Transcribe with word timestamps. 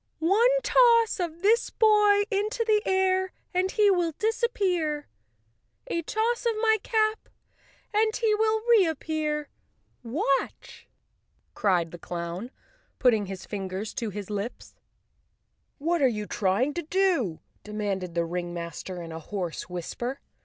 "One 0.17 0.49
toss 0.63 1.19
of 1.19 1.43
this 1.43 1.69
boy 1.69 2.23
into 2.31 2.63
the 2.65 2.81
air, 2.87 3.33
and 3.53 3.69
he 3.69 3.91
will 3.91 4.13
dis¬ 4.13 4.41
appear; 4.43 5.07
a 5.85 6.01
toss 6.01 6.43
of 6.47 6.53
my 6.59 6.77
cap 6.81 7.29
and 7.93 8.15
he 8.15 8.33
will 8.33 8.63
reappear. 8.67 9.49
Watch!" 10.01 10.87
cried 11.53 11.91
the 11.91 11.99
clown, 11.99 12.49
putting 12.97 13.27
his 13.27 13.45
fingers 13.45 13.93
to 13.93 14.09
his 14.09 14.31
lips. 14.31 14.73
"What 15.77 16.01
are 16.01 16.07
you 16.07 16.25
trying 16.25 16.73
to 16.73 16.81
do?" 16.81 17.39
demanded 17.63 18.15
the 18.15 18.21
ring¬ 18.21 18.53
master 18.53 19.03
in 19.03 19.11
a 19.11 19.19
hoarse 19.19 19.69
whisper. 19.69 20.19